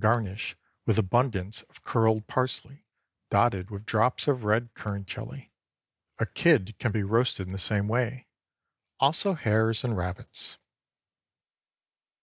Garnish 0.00 0.56
with 0.86 0.96
abundance 0.98 1.60
of 1.64 1.82
curled 1.84 2.26
parsley, 2.26 2.86
dotted 3.30 3.68
with 3.70 3.84
drops 3.84 4.26
of 4.26 4.42
red 4.44 4.72
currant 4.72 5.06
jelly. 5.06 5.52
A 6.18 6.24
kid 6.24 6.74
can 6.78 6.90
be 6.90 7.02
roasted 7.02 7.46
in 7.48 7.52
the 7.52 7.58
same 7.58 7.86
way—also 7.86 9.34
hares 9.34 9.84
and 9.84 9.94
rabbits. 9.94 10.56